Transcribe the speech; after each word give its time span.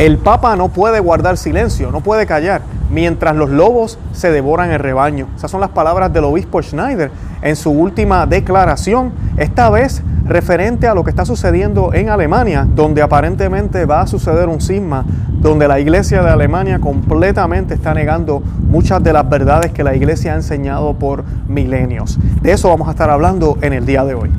El 0.00 0.16
Papa 0.16 0.56
no 0.56 0.68
puede 0.68 0.98
guardar 0.98 1.36
silencio, 1.36 1.92
no 1.92 2.00
puede 2.00 2.24
callar, 2.24 2.62
mientras 2.90 3.36
los 3.36 3.50
lobos 3.50 3.98
se 4.12 4.30
devoran 4.30 4.70
el 4.70 4.78
rebaño. 4.78 5.26
Esas 5.36 5.50
son 5.50 5.60
las 5.60 5.68
palabras 5.68 6.10
del 6.10 6.24
obispo 6.24 6.62
Schneider 6.62 7.10
en 7.42 7.54
su 7.54 7.70
última 7.70 8.24
declaración, 8.24 9.12
esta 9.36 9.68
vez 9.68 10.02
referente 10.24 10.88
a 10.88 10.94
lo 10.94 11.04
que 11.04 11.10
está 11.10 11.26
sucediendo 11.26 11.92
en 11.92 12.08
Alemania, 12.08 12.66
donde 12.66 13.02
aparentemente 13.02 13.84
va 13.84 14.00
a 14.00 14.06
suceder 14.06 14.48
un 14.48 14.62
cisma, 14.62 15.04
donde 15.32 15.68
la 15.68 15.78
iglesia 15.78 16.22
de 16.22 16.30
Alemania 16.30 16.80
completamente 16.80 17.74
está 17.74 17.92
negando 17.92 18.42
muchas 18.70 19.02
de 19.02 19.12
las 19.12 19.28
verdades 19.28 19.70
que 19.70 19.84
la 19.84 19.94
iglesia 19.94 20.32
ha 20.32 20.36
enseñado 20.36 20.94
por 20.94 21.24
milenios. 21.46 22.18
De 22.40 22.52
eso 22.52 22.70
vamos 22.70 22.88
a 22.88 22.92
estar 22.92 23.10
hablando 23.10 23.58
en 23.60 23.74
el 23.74 23.84
día 23.84 24.02
de 24.06 24.14
hoy. 24.14 24.30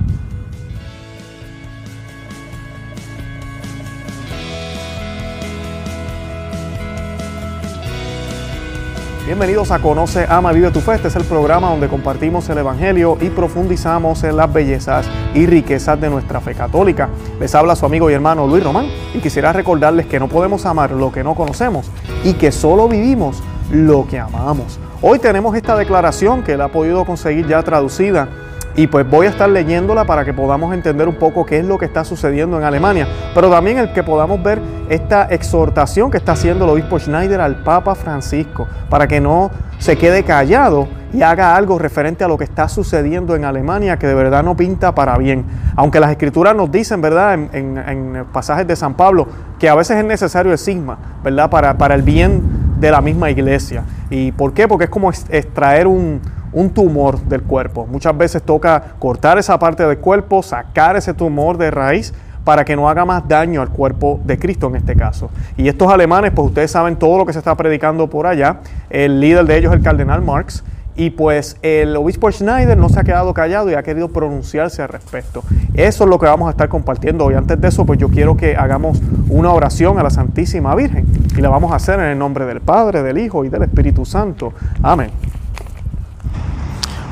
Bienvenidos 9.25 9.69
a 9.69 9.77
Conoce, 9.77 10.25
Ama, 10.27 10.51
Vive 10.51 10.71
tu 10.71 10.81
Fe. 10.81 10.95
Este 10.95 11.09
es 11.09 11.15
el 11.15 11.23
programa 11.25 11.69
donde 11.69 11.87
compartimos 11.87 12.49
el 12.49 12.57
Evangelio 12.57 13.19
y 13.21 13.29
profundizamos 13.29 14.23
en 14.23 14.35
las 14.35 14.51
bellezas 14.51 15.05
y 15.35 15.45
riquezas 15.45 16.01
de 16.01 16.09
nuestra 16.09 16.41
fe 16.41 16.55
católica. 16.55 17.07
Les 17.39 17.53
habla 17.53 17.75
su 17.75 17.85
amigo 17.85 18.09
y 18.09 18.13
hermano 18.13 18.47
Luis 18.47 18.63
Román 18.63 18.87
y 19.13 19.19
quisiera 19.19 19.53
recordarles 19.53 20.07
que 20.07 20.19
no 20.19 20.27
podemos 20.27 20.65
amar 20.65 20.91
lo 20.91 21.11
que 21.11 21.23
no 21.23 21.35
conocemos 21.35 21.85
y 22.23 22.33
que 22.33 22.51
solo 22.51 22.89
vivimos 22.89 23.43
lo 23.71 24.07
que 24.07 24.17
amamos. 24.17 24.79
Hoy 25.03 25.19
tenemos 25.19 25.55
esta 25.55 25.75
declaración 25.75 26.41
que 26.41 26.53
él 26.53 26.61
ha 26.61 26.69
podido 26.69 27.05
conseguir 27.05 27.47
ya 27.47 27.61
traducida 27.61 28.27
y 28.75 28.87
pues 28.87 29.09
voy 29.09 29.27
a 29.27 29.29
estar 29.29 29.49
leyéndola 29.49 30.05
para 30.05 30.25
que 30.25 30.33
podamos 30.33 30.73
entender 30.73 31.07
un 31.07 31.15
poco 31.15 31.45
qué 31.45 31.59
es 31.59 31.65
lo 31.65 31.77
que 31.77 31.85
está 31.85 32.03
sucediendo 32.03 32.57
en 32.57 32.63
Alemania, 32.63 33.07
pero 33.33 33.49
también 33.49 33.77
el 33.77 33.93
que 33.93 34.03
podamos 34.03 34.41
ver 34.41 34.61
esta 34.89 35.25
exhortación 35.25 36.11
que 36.11 36.17
está 36.17 36.33
haciendo 36.33 36.65
el 36.65 36.71
obispo 36.71 36.99
Schneider 36.99 37.41
al 37.41 37.63
Papa 37.63 37.95
Francisco, 37.95 38.67
para 38.89 39.07
que 39.07 39.21
no 39.21 39.51
se 39.79 39.97
quede 39.97 40.23
callado 40.23 40.87
y 41.13 41.23
haga 41.23 41.55
algo 41.55 41.77
referente 41.77 42.23
a 42.23 42.27
lo 42.27 42.37
que 42.37 42.43
está 42.43 42.69
sucediendo 42.69 43.35
en 43.35 43.43
Alemania 43.43 43.97
que 43.97 44.07
de 44.07 44.13
verdad 44.13 44.43
no 44.43 44.55
pinta 44.55 44.93
para 44.95 45.17
bien. 45.17 45.45
Aunque 45.75 45.99
las 45.99 46.11
escrituras 46.11 46.55
nos 46.55 46.71
dicen, 46.71 47.01
¿verdad?, 47.01 47.33
en, 47.33 48.25
pasajes 48.31 48.67
de 48.67 48.75
San 48.75 48.93
Pablo, 48.93 49.27
que 49.59 49.67
a 49.69 49.75
veces 49.75 49.97
es 49.97 50.05
necesario 50.05 50.51
el 50.51 50.57
sigma, 50.57 50.97
¿verdad?, 51.23 51.49
para, 51.49 51.77
para 51.77 51.95
el 51.95 52.01
bien 52.01 52.41
de 52.79 52.91
la 52.91 53.01
misma 53.01 53.29
iglesia. 53.29 53.83
¿Y 54.09 54.31
por 54.31 54.53
qué? 54.53 54.67
Porque 54.67 54.85
es 54.85 54.89
como 54.89 55.11
extraer 55.11 55.87
un 55.87 56.21
un 56.53 56.69
tumor 56.69 57.19
del 57.21 57.43
cuerpo. 57.43 57.87
Muchas 57.87 58.17
veces 58.17 58.41
toca 58.43 58.95
cortar 58.99 59.37
esa 59.37 59.57
parte 59.59 59.85
del 59.85 59.97
cuerpo, 59.97 60.43
sacar 60.43 60.95
ese 60.95 61.13
tumor 61.13 61.57
de 61.57 61.71
raíz 61.71 62.13
para 62.43 62.65
que 62.65 62.75
no 62.75 62.89
haga 62.89 63.05
más 63.05 63.27
daño 63.27 63.61
al 63.61 63.69
cuerpo 63.69 64.19
de 64.25 64.37
Cristo 64.37 64.67
en 64.67 64.75
este 64.75 64.95
caso. 64.95 65.29
Y 65.57 65.67
estos 65.67 65.91
alemanes, 65.91 66.31
pues 66.31 66.47
ustedes 66.47 66.71
saben 66.71 66.95
todo 66.95 67.17
lo 67.17 67.25
que 67.25 67.33
se 67.33 67.39
está 67.39 67.55
predicando 67.55 68.09
por 68.09 68.27
allá. 68.27 68.57
El 68.89 69.19
líder 69.19 69.45
de 69.45 69.57
ellos 69.57 69.71
es 69.71 69.77
el 69.77 69.83
cardenal 69.83 70.21
Marx. 70.21 70.63
Y 70.93 71.11
pues 71.11 71.57
el 71.61 71.95
obispo 71.95 72.29
Schneider 72.29 72.77
no 72.77 72.89
se 72.89 72.99
ha 72.99 73.03
quedado 73.03 73.33
callado 73.33 73.71
y 73.71 73.75
ha 73.75 73.81
querido 73.81 74.09
pronunciarse 74.09 74.81
al 74.81 74.89
respecto. 74.89 75.41
Eso 75.73 76.03
es 76.03 76.09
lo 76.09 76.19
que 76.19 76.25
vamos 76.25 76.47
a 76.47 76.51
estar 76.51 76.67
compartiendo 76.67 77.25
hoy. 77.25 77.35
Antes 77.35 77.61
de 77.61 77.69
eso, 77.69 77.85
pues 77.85 77.97
yo 77.97 78.09
quiero 78.09 78.35
que 78.35 78.57
hagamos 78.57 79.01
una 79.29 79.53
oración 79.53 79.97
a 79.99 80.03
la 80.03 80.09
Santísima 80.09 80.75
Virgen. 80.75 81.05
Y 81.35 81.41
la 81.41 81.49
vamos 81.49 81.71
a 81.71 81.75
hacer 81.75 81.99
en 81.99 82.07
el 82.07 82.19
nombre 82.19 82.45
del 82.45 82.59
Padre, 82.59 83.03
del 83.03 83.17
Hijo 83.19 83.45
y 83.45 83.49
del 83.49 83.63
Espíritu 83.63 84.03
Santo. 84.05 84.53
Amén. 84.83 85.11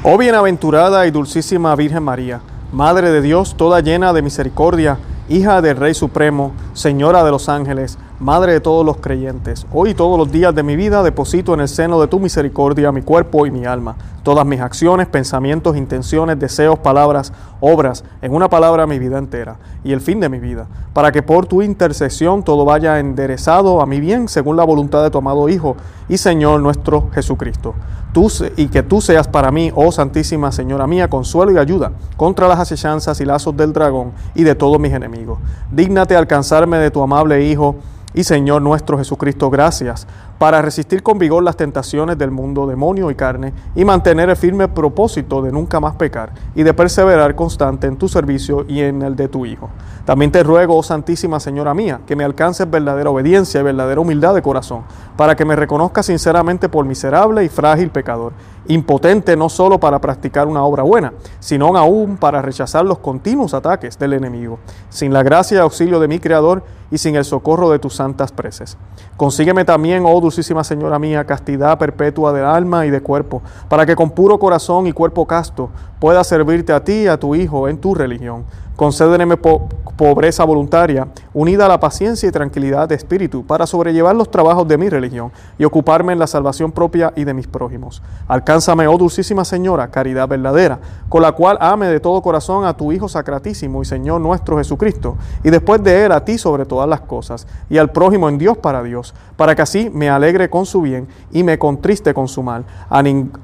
Oh 0.01 0.17
bienaventurada 0.17 1.05
y 1.07 1.11
dulcísima 1.11 1.75
Virgen 1.75 2.03
María, 2.03 2.39
Madre 2.71 3.11
de 3.11 3.21
Dios, 3.21 3.55
toda 3.57 3.81
llena 3.81 4.13
de 4.13 4.21
misericordia, 4.21 4.97
hija 5.27 5.61
del 5.61 5.75
Rey 5.75 5.93
Supremo, 5.93 6.53
Señora 6.71 7.25
de 7.25 7.31
los 7.31 7.49
ángeles, 7.49 7.97
Madre 8.17 8.53
de 8.53 8.61
todos 8.61 8.85
los 8.85 8.95
creyentes, 8.95 9.67
hoy 9.73 9.89
y 9.89 9.93
todos 9.93 10.17
los 10.17 10.31
días 10.31 10.55
de 10.55 10.63
mi 10.63 10.77
vida 10.77 11.03
deposito 11.03 11.53
en 11.53 11.59
el 11.59 11.67
seno 11.67 11.99
de 11.99 12.07
tu 12.07 12.17
misericordia 12.17 12.93
mi 12.93 13.01
cuerpo 13.01 13.45
y 13.45 13.51
mi 13.51 13.65
alma, 13.65 13.97
todas 14.23 14.45
mis 14.45 14.59
acciones, 14.59 15.07
pensamientos, 15.07 15.77
intenciones, 15.77 16.39
deseos, 16.39 16.79
palabras, 16.79 17.33
obras, 17.59 18.03
en 18.21 18.33
una 18.33 18.49
palabra 18.49 18.87
mi 18.87 18.99
vida 18.99 19.17
entera 19.17 19.57
y 19.83 19.91
el 19.91 20.01
fin 20.01 20.19
de 20.19 20.29
mi 20.29 20.39
vida, 20.39 20.67
para 20.93 21.11
que 21.11 21.21
por 21.21 21.45
tu 21.45 21.61
intercesión 21.61 22.43
todo 22.43 22.65
vaya 22.65 22.99
enderezado 22.99 23.81
a 23.81 23.85
mi 23.85 23.99
bien 23.99 24.27
según 24.27 24.57
la 24.57 24.63
voluntad 24.63 25.03
de 25.03 25.09
tu 25.09 25.17
amado 25.17 25.49
Hijo 25.49 25.75
y 26.07 26.17
Señor 26.17 26.61
nuestro 26.61 27.09
Jesucristo. 27.13 27.75
Tú, 28.13 28.31
y 28.57 28.67
que 28.69 28.81
tú 28.81 29.01
seas 29.01 29.27
para 29.27 29.51
mí, 29.51 29.71
oh 29.75 29.91
Santísima 29.91 30.51
Señora 30.51 30.87
mía, 30.87 31.09
consuelo 31.09 31.51
y 31.51 31.57
ayuda 31.57 31.91
contra 32.17 32.47
las 32.47 32.59
asechanzas 32.59 33.21
y 33.21 33.25
lazos 33.25 33.55
del 33.55 33.71
dragón 33.71 34.13
y 34.33 34.43
de 34.43 34.55
todos 34.55 34.79
mis 34.79 34.93
enemigos. 34.93 35.37
Dígnate 35.71 36.15
alcanzarme 36.15 36.77
de 36.77 36.89
tu 36.89 37.03
amable 37.03 37.45
Hijo, 37.45 37.75
y 38.13 38.23
Señor 38.23 38.61
nuestro 38.61 38.97
Jesucristo, 38.97 39.51
gracias 39.51 40.07
para 40.39 40.61
resistir 40.61 41.03
con 41.03 41.19
vigor 41.19 41.43
las 41.43 41.57
tentaciones 41.57 42.17
del 42.17 42.31
mundo, 42.31 42.65
demonio 42.65 43.11
y 43.11 43.15
carne, 43.15 43.53
y 43.75 43.83
mantener 43.83 44.29
el 44.29 44.37
firme 44.37 44.69
propósito 44.69 45.41
de 45.41 45.51
nunca 45.51 45.81
más 45.81 45.95
pecar 45.95 46.31
y 46.55 46.63
de 46.63 46.73
perseverar 46.73 47.35
constante 47.35 47.87
en 47.87 47.97
tu 47.97 48.07
servicio 48.07 48.65
y 48.67 48.79
en 48.79 49.01
el 49.01 49.17
de 49.17 49.27
tu 49.27 49.45
Hijo. 49.45 49.69
También 50.05 50.31
te 50.31 50.41
ruego, 50.41 50.77
oh 50.77 50.81
Santísima 50.81 51.41
Señora 51.41 51.73
mía, 51.73 51.99
que 52.07 52.15
me 52.15 52.23
alcances 52.23 52.71
verdadera 52.71 53.09
obediencia 53.09 53.59
y 53.59 53.63
verdadera 53.63 53.99
humildad 53.99 54.33
de 54.33 54.41
corazón, 54.41 54.83
para 55.19 55.35
que 55.35 55.43
me 55.43 55.57
reconozca 55.57 56.01
sinceramente 56.01 56.69
por 56.69 56.85
miserable 56.85 57.43
y 57.43 57.49
frágil 57.49 57.89
pecador, 57.89 58.31
impotente 58.67 59.35
no 59.35 59.49
solo 59.49 59.77
para 59.77 59.99
practicar 59.99 60.47
una 60.47 60.63
obra 60.63 60.83
buena, 60.83 61.11
sino 61.41 61.75
aún 61.75 62.15
para 62.15 62.41
rechazar 62.41 62.85
los 62.85 62.99
continuos 62.99 63.53
ataques 63.53 63.99
del 63.99 64.13
enemigo, 64.13 64.59
sin 64.87 65.11
la 65.11 65.21
gracia 65.21 65.57
y 65.57 65.59
auxilio 65.59 65.99
de 65.99 66.07
mi 66.07 66.19
Creador 66.19 66.63
y 66.89 66.99
sin 66.99 67.17
el 67.17 67.25
socorro 67.25 67.69
de 67.69 67.79
tus 67.79 67.95
santas 67.95 68.31
preces. 68.31 68.77
Consígueme 69.17 69.65
también, 69.65 70.05
oh 70.05 70.21
dulcísima 70.21 70.63
Señora 70.63 70.97
mía, 70.99 71.25
castidad 71.25 71.77
perpetua 71.77 72.31
de 72.31 72.41
alma 72.41 72.85
y 72.85 72.89
de 72.89 73.01
cuerpo, 73.01 73.41
para 73.67 73.85
que 73.85 73.97
con 73.97 74.11
puro 74.11 74.39
corazón 74.39 74.87
y 74.87 74.93
cuerpo 74.93 75.27
casto 75.27 75.69
pueda 75.99 76.23
servirte 76.23 76.71
a 76.71 76.81
ti 76.81 76.93
y 76.93 77.07
a 77.07 77.19
tu 77.19 77.35
Hijo 77.35 77.67
en 77.67 77.77
tu 77.77 77.93
religión 77.93 78.45
Concédeme 78.79 79.35
pobreza 79.35 80.45
voluntaria, 80.45 81.09
unida 81.33 81.65
a 81.65 81.67
la 81.67 81.81
paciencia 81.81 82.29
y 82.29 82.31
tranquilidad 82.31 82.87
de 82.87 82.95
espíritu, 82.95 83.45
para 83.45 83.67
sobrellevar 83.67 84.15
los 84.15 84.31
trabajos 84.31 84.65
de 84.69 84.77
mi 84.77 84.87
religión 84.87 85.33
y 85.57 85.65
ocuparme 85.65 86.13
en 86.13 86.19
la 86.19 86.27
salvación 86.27 86.71
propia 86.71 87.11
y 87.17 87.25
de 87.25 87.33
mis 87.33 87.45
prójimos. 87.45 88.01
Alcánzame, 88.25 88.87
oh 88.87 88.97
dulcísima 88.97 89.43
Señora, 89.43 89.89
caridad 89.89 90.29
verdadera, 90.29 90.79
con 91.09 91.21
la 91.21 91.33
cual 91.33 91.57
ame 91.59 91.87
de 91.87 91.99
todo 91.99 92.21
corazón 92.21 92.63
a 92.63 92.77
tu 92.77 92.93
Hijo 92.93 93.09
Sacratísimo 93.09 93.81
y 93.81 93.85
Señor 93.85 94.21
nuestro 94.21 94.57
Jesucristo, 94.57 95.17
y 95.43 95.49
después 95.49 95.83
de 95.83 96.05
Él 96.05 96.13
a 96.13 96.23
ti 96.23 96.37
sobre 96.37 96.65
todas 96.65 96.87
las 96.87 97.01
cosas, 97.01 97.47
y 97.69 97.77
al 97.77 97.91
prójimo 97.91 98.29
en 98.29 98.37
Dios 98.37 98.57
para 98.57 98.81
Dios, 98.81 99.13
para 99.35 99.55
que 99.55 99.61
así 99.61 99.91
me 99.93 100.09
alegre 100.09 100.49
con 100.49 100.65
su 100.65 100.81
bien 100.81 101.05
y 101.33 101.43
me 101.43 101.59
contriste 101.59 102.13
con 102.13 102.29
su 102.29 102.43
mal, 102.43 102.63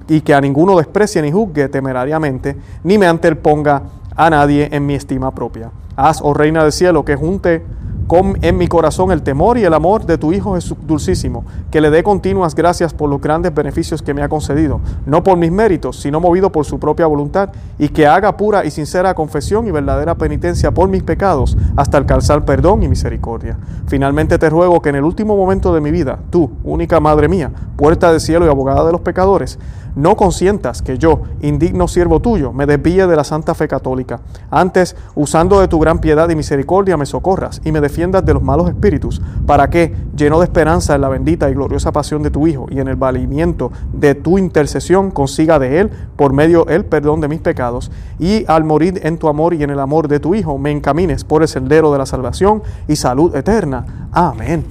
y 0.07 0.21
que 0.21 0.33
a 0.33 0.39
ninguno 0.39 0.77
desprecie 0.77 1.21
ni 1.21 1.29
juzgue 1.29 1.67
temerariamente, 1.67 2.55
ni 2.85 2.97
me 2.97 3.07
anteponga 3.07 3.81
a 4.15 4.29
nadie 4.29 4.69
en 4.71 4.85
mi 4.85 4.95
estima 4.95 5.31
propia. 5.31 5.71
Haz, 5.95 6.19
oh 6.21 6.33
Reina 6.33 6.63
del 6.63 6.71
Cielo, 6.71 7.05
que 7.05 7.15
junte 7.15 7.63
con 8.07 8.37
en 8.43 8.57
mi 8.57 8.67
corazón 8.67 9.11
el 9.11 9.23
temor 9.23 9.57
y 9.57 9.63
el 9.63 9.73
amor 9.73 10.05
de 10.05 10.17
tu 10.17 10.31
Hijo 10.31 10.53
Jesús 10.55 10.77
dulcísimo, 10.85 11.43
que 11.71 11.81
le 11.81 11.89
dé 11.89 12.03
continuas 12.03 12.53
gracias 12.53 12.93
por 12.93 13.09
los 13.09 13.19
grandes 13.19 13.53
beneficios 13.53 14.01
que 14.01 14.13
me 14.13 14.21
ha 14.21 14.29
concedido, 14.29 14.79
no 15.05 15.23
por 15.23 15.37
mis 15.37 15.51
méritos, 15.51 15.99
sino 15.99 16.19
movido 16.19 16.51
por 16.51 16.65
su 16.65 16.79
propia 16.79 17.07
voluntad, 17.07 17.49
y 17.79 17.89
que 17.89 18.05
haga 18.05 18.37
pura 18.37 18.63
y 18.63 18.71
sincera 18.71 19.15
confesión 19.15 19.67
y 19.67 19.71
verdadera 19.71 20.15
penitencia 20.15 20.71
por 20.71 20.87
mis 20.87 21.03
pecados, 21.03 21.57
hasta 21.75 21.97
alcanzar 21.97 22.45
perdón 22.45 22.83
y 22.83 22.87
misericordia. 22.87 23.57
Finalmente 23.87 24.37
te 24.37 24.49
ruego 24.49 24.81
que 24.81 24.89
en 24.89 24.95
el 24.95 25.03
último 25.03 25.35
momento 25.35 25.73
de 25.73 25.81
mi 25.81 25.91
vida, 25.91 26.19
tú, 26.29 26.51
única 26.63 26.99
Madre 26.99 27.27
mía, 27.27 27.51
puerta 27.75 28.11
del 28.11 28.21
cielo 28.21 28.45
y 28.45 28.49
abogada 28.49 28.85
de 28.85 28.91
los 28.91 29.01
pecadores, 29.01 29.57
no 29.95 30.15
consientas 30.17 30.81
que 30.81 30.97
yo, 30.97 31.23
indigno 31.41 31.87
siervo 31.87 32.19
tuyo, 32.19 32.51
me 32.51 32.65
desvíe 32.65 33.07
de 33.07 33.15
la 33.15 33.23
santa 33.23 33.55
fe 33.55 33.67
católica. 33.67 34.19
Antes, 34.51 34.95
usando 35.15 35.59
de 35.59 35.67
tu 35.67 35.79
gran 35.79 35.99
piedad 35.99 36.29
y 36.29 36.35
misericordia, 36.35 36.97
me 36.97 37.05
socorras 37.05 37.61
y 37.63 37.71
me 37.71 37.81
defiendas 37.81 38.25
de 38.25 38.33
los 38.33 38.43
malos 38.43 38.67
espíritus, 38.67 39.21
para 39.45 39.69
que, 39.69 39.95
lleno 40.15 40.39
de 40.39 40.45
esperanza 40.45 40.95
en 40.95 41.01
la 41.01 41.09
bendita 41.09 41.49
y 41.49 41.53
gloriosa 41.53 41.91
pasión 41.91 42.23
de 42.23 42.31
tu 42.31 42.45
Hijo 42.47 42.67
y 42.69 42.79
en 42.79 42.87
el 42.87 42.95
valimiento 42.95 43.71
de 43.93 44.15
tu 44.15 44.37
intercesión, 44.37 45.11
consiga 45.11 45.59
de 45.59 45.79
Él, 45.79 45.91
por 46.15 46.33
medio 46.33 46.67
el 46.67 46.85
perdón 46.85 47.21
de 47.21 47.27
mis 47.27 47.39
pecados, 47.39 47.91
y 48.19 48.45
al 48.47 48.63
morir 48.63 48.99
en 49.03 49.17
tu 49.17 49.27
amor 49.27 49.53
y 49.53 49.63
en 49.63 49.69
el 49.69 49.79
amor 49.79 50.07
de 50.07 50.19
tu 50.19 50.35
Hijo, 50.35 50.57
me 50.57 50.71
encamines 50.71 51.23
por 51.23 51.41
el 51.41 51.47
sendero 51.47 51.91
de 51.91 51.97
la 51.97 52.05
salvación 52.05 52.63
y 52.87 52.97
salud 52.97 53.35
eterna. 53.35 54.09
Amén. 54.11 54.65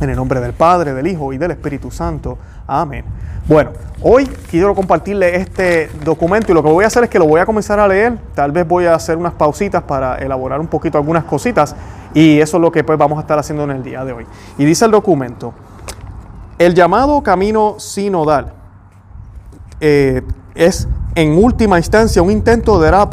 En 0.00 0.10
el 0.10 0.16
nombre 0.16 0.40
del 0.40 0.52
Padre, 0.52 0.94
del 0.94 1.06
Hijo 1.06 1.32
y 1.32 1.38
del 1.38 1.52
Espíritu 1.52 1.90
Santo. 1.90 2.38
Amén. 2.66 3.04
Bueno, 3.48 3.72
hoy 4.00 4.26
quiero 4.50 4.72
compartirle 4.72 5.34
este 5.34 5.90
documento 6.04 6.52
y 6.52 6.54
lo 6.54 6.62
que 6.62 6.68
voy 6.68 6.84
a 6.84 6.86
hacer 6.86 7.02
es 7.02 7.10
que 7.10 7.18
lo 7.18 7.26
voy 7.26 7.40
a 7.40 7.46
comenzar 7.46 7.80
a 7.80 7.88
leer. 7.88 8.16
Tal 8.34 8.52
vez 8.52 8.66
voy 8.66 8.86
a 8.86 8.94
hacer 8.94 9.16
unas 9.16 9.32
pausitas 9.32 9.82
para 9.82 10.16
elaborar 10.18 10.60
un 10.60 10.68
poquito 10.68 10.96
algunas 10.96 11.24
cositas 11.24 11.74
y 12.14 12.38
eso 12.38 12.58
es 12.58 12.60
lo 12.60 12.70
que 12.70 12.84
pues 12.84 12.96
vamos 12.96 13.18
a 13.18 13.22
estar 13.22 13.36
haciendo 13.40 13.64
en 13.64 13.72
el 13.72 13.82
día 13.82 14.04
de 14.04 14.12
hoy. 14.12 14.26
Y 14.58 14.64
dice 14.64 14.84
el 14.84 14.92
documento, 14.92 15.54
el 16.56 16.72
llamado 16.74 17.20
camino 17.22 17.80
sinodal 17.80 18.52
eh, 19.80 20.22
es 20.54 20.86
en 21.14 21.36
última 21.36 21.78
instancia 21.78 22.22
un 22.22 22.30
intento 22.30 22.80
de 22.80 22.90
dar 22.90 23.08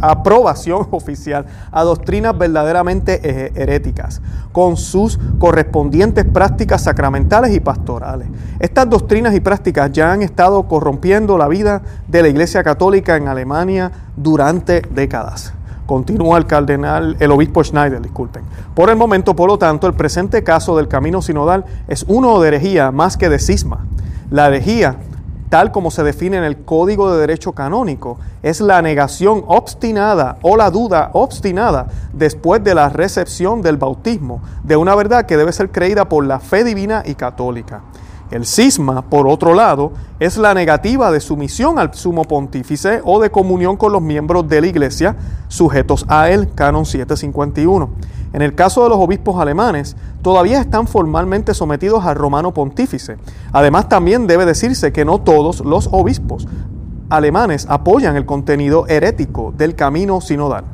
aprobación 0.00 0.88
oficial 0.90 1.46
a 1.70 1.82
doctrinas 1.84 2.36
verdaderamente 2.36 3.52
heréticas, 3.54 4.20
con 4.52 4.76
sus 4.76 5.18
correspondientes 5.38 6.24
prácticas 6.24 6.82
sacramentales 6.82 7.54
y 7.54 7.60
pastorales. 7.60 8.28
Estas 8.58 8.90
doctrinas 8.90 9.34
y 9.34 9.40
prácticas 9.40 9.92
ya 9.92 10.12
han 10.12 10.22
estado 10.22 10.66
corrompiendo 10.66 11.38
la 11.38 11.48
vida 11.48 11.82
de 12.08 12.22
la 12.22 12.28
Iglesia 12.28 12.64
Católica 12.64 13.16
en 13.16 13.28
Alemania 13.28 13.92
durante 14.16 14.82
décadas. 14.82 15.52
Continúa 15.86 16.38
el 16.38 16.46
cardenal, 16.46 17.16
el 17.20 17.30
obispo 17.30 17.62
Schneider, 17.62 18.00
disculpen. 18.00 18.42
Por 18.74 18.88
el 18.88 18.96
momento, 18.96 19.36
por 19.36 19.48
lo 19.48 19.58
tanto, 19.58 19.86
el 19.86 19.92
presente 19.92 20.42
caso 20.42 20.76
del 20.76 20.88
camino 20.88 21.20
sinodal 21.20 21.66
es 21.88 22.04
uno 22.08 22.40
de 22.40 22.48
herejía 22.48 22.90
más 22.90 23.18
que 23.18 23.28
de 23.28 23.38
cisma. 23.38 23.84
La 24.30 24.46
herejía 24.46 24.96
tal 25.54 25.70
como 25.70 25.92
se 25.92 26.02
define 26.02 26.38
en 26.38 26.42
el 26.42 26.64
Código 26.64 27.12
de 27.12 27.20
Derecho 27.20 27.52
Canónico, 27.52 28.18
es 28.42 28.60
la 28.60 28.82
negación 28.82 29.44
obstinada 29.46 30.36
o 30.42 30.56
la 30.56 30.68
duda 30.68 31.10
obstinada 31.12 31.86
después 32.12 32.64
de 32.64 32.74
la 32.74 32.88
recepción 32.88 33.62
del 33.62 33.76
bautismo 33.76 34.42
de 34.64 34.76
una 34.76 34.96
verdad 34.96 35.26
que 35.26 35.36
debe 35.36 35.52
ser 35.52 35.70
creída 35.70 36.08
por 36.08 36.26
la 36.26 36.40
fe 36.40 36.64
divina 36.64 37.04
y 37.06 37.14
católica. 37.14 37.82
El 38.32 38.46
cisma, 38.46 39.02
por 39.02 39.28
otro 39.28 39.54
lado, 39.54 39.92
es 40.18 40.36
la 40.38 40.54
negativa 40.54 41.12
de 41.12 41.20
sumisión 41.20 41.78
al 41.78 41.94
sumo 41.94 42.24
pontífice 42.24 43.00
o 43.04 43.20
de 43.20 43.30
comunión 43.30 43.76
con 43.76 43.92
los 43.92 44.02
miembros 44.02 44.48
de 44.48 44.60
la 44.60 44.66
iglesia 44.66 45.14
sujetos 45.46 46.04
a 46.08 46.30
él, 46.30 46.48
canon 46.56 46.84
751. 46.84 47.90
En 48.34 48.42
el 48.42 48.56
caso 48.56 48.82
de 48.82 48.88
los 48.88 48.98
obispos 48.98 49.40
alemanes, 49.40 49.94
todavía 50.20 50.60
están 50.60 50.88
formalmente 50.88 51.54
sometidos 51.54 52.04
al 52.04 52.16
romano 52.16 52.52
pontífice. 52.52 53.16
Además, 53.52 53.88
también 53.88 54.26
debe 54.26 54.44
decirse 54.44 54.92
que 54.92 55.04
no 55.04 55.20
todos 55.20 55.60
los 55.60 55.88
obispos 55.92 56.48
alemanes 57.10 57.64
apoyan 57.70 58.16
el 58.16 58.26
contenido 58.26 58.88
herético 58.88 59.54
del 59.56 59.76
camino 59.76 60.20
sinodal. 60.20 60.64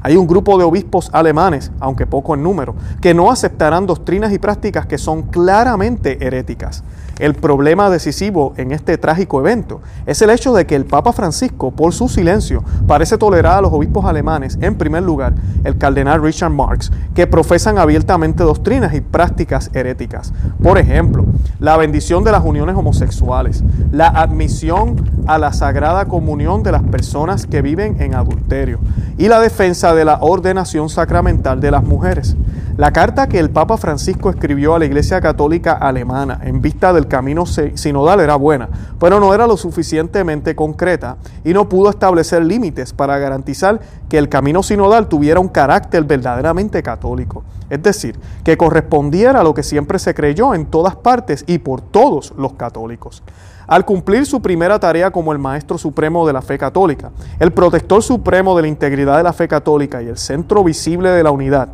Hay 0.00 0.16
un 0.16 0.26
grupo 0.26 0.56
de 0.56 0.64
obispos 0.64 1.10
alemanes, 1.12 1.70
aunque 1.78 2.06
poco 2.06 2.34
en 2.34 2.42
número, 2.42 2.74
que 3.02 3.12
no 3.12 3.30
aceptarán 3.30 3.84
doctrinas 3.84 4.32
y 4.32 4.38
prácticas 4.38 4.86
que 4.86 4.96
son 4.96 5.24
claramente 5.24 6.26
heréticas. 6.26 6.82
El 7.20 7.34
problema 7.34 7.90
decisivo 7.90 8.54
en 8.56 8.72
este 8.72 8.96
trágico 8.96 9.40
evento 9.40 9.82
es 10.06 10.22
el 10.22 10.30
hecho 10.30 10.54
de 10.54 10.64
que 10.64 10.74
el 10.74 10.86
Papa 10.86 11.12
Francisco, 11.12 11.70
por 11.70 11.92
su 11.92 12.08
silencio, 12.08 12.64
parece 12.86 13.18
tolerar 13.18 13.58
a 13.58 13.60
los 13.60 13.74
obispos 13.74 14.06
alemanes, 14.06 14.56
en 14.62 14.74
primer 14.74 15.02
lugar, 15.02 15.34
el 15.62 15.76
cardenal 15.76 16.22
Richard 16.22 16.50
Marx, 16.50 16.90
que 17.14 17.26
profesan 17.26 17.76
abiertamente 17.76 18.42
doctrinas 18.42 18.94
y 18.94 19.02
prácticas 19.02 19.70
heréticas. 19.74 20.32
Por 20.62 20.78
ejemplo, 20.78 21.26
la 21.58 21.76
bendición 21.76 22.24
de 22.24 22.32
las 22.32 22.42
uniones 22.42 22.74
homosexuales, 22.74 23.62
la 23.92 24.08
admisión 24.08 24.96
a 25.26 25.36
la 25.36 25.52
sagrada 25.52 26.06
comunión 26.06 26.62
de 26.62 26.72
las 26.72 26.82
personas 26.84 27.46
que 27.46 27.60
viven 27.60 28.00
en 28.00 28.14
adulterio 28.14 28.78
y 29.18 29.28
la 29.28 29.40
defensa 29.40 29.94
de 29.94 30.06
la 30.06 30.20
ordenación 30.22 30.88
sacramental 30.88 31.60
de 31.60 31.70
las 31.70 31.84
mujeres. 31.84 32.34
La 32.80 32.92
carta 32.92 33.28
que 33.28 33.38
el 33.38 33.50
Papa 33.50 33.76
Francisco 33.76 34.30
escribió 34.30 34.74
a 34.74 34.78
la 34.78 34.86
Iglesia 34.86 35.20
Católica 35.20 35.72
Alemana 35.74 36.40
en 36.42 36.62
vista 36.62 36.94
del 36.94 37.08
camino 37.10 37.44
sinodal 37.44 38.20
era 38.20 38.36
buena, 38.36 38.70
pero 38.98 39.20
no 39.20 39.34
era 39.34 39.46
lo 39.46 39.58
suficientemente 39.58 40.56
concreta 40.56 41.18
y 41.44 41.52
no 41.52 41.68
pudo 41.68 41.90
establecer 41.90 42.42
límites 42.42 42.94
para 42.94 43.18
garantizar 43.18 43.80
que 44.08 44.16
el 44.16 44.30
camino 44.30 44.62
sinodal 44.62 45.08
tuviera 45.08 45.40
un 45.40 45.48
carácter 45.48 46.04
verdaderamente 46.04 46.82
católico, 46.82 47.44
es 47.68 47.82
decir, 47.82 48.18
que 48.42 48.56
correspondiera 48.56 49.40
a 49.40 49.44
lo 49.44 49.52
que 49.52 49.62
siempre 49.62 49.98
se 49.98 50.14
creyó 50.14 50.54
en 50.54 50.64
todas 50.64 50.96
partes 50.96 51.44
y 51.46 51.58
por 51.58 51.82
todos 51.82 52.32
los 52.38 52.54
católicos. 52.54 53.22
Al 53.66 53.84
cumplir 53.84 54.26
su 54.26 54.40
primera 54.40 54.80
tarea 54.80 55.10
como 55.10 55.32
el 55.32 55.38
Maestro 55.38 55.76
Supremo 55.76 56.26
de 56.26 56.32
la 56.32 56.42
Fe 56.42 56.58
Católica, 56.58 57.10
el 57.38 57.52
Protector 57.52 58.02
Supremo 58.02 58.56
de 58.56 58.62
la 58.62 58.68
Integridad 58.68 59.18
de 59.18 59.22
la 59.22 59.32
Fe 59.32 59.46
Católica 59.46 60.02
y 60.02 60.08
el 60.08 60.16
Centro 60.16 60.64
Visible 60.64 61.10
de 61.10 61.22
la 61.22 61.30
Unidad, 61.30 61.68